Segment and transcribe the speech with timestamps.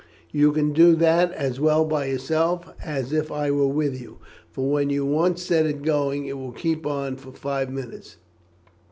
[0.31, 4.17] You can do that as well by yourself as if I were with you,
[4.49, 8.15] for when you once set it going it will keep on for five minutes.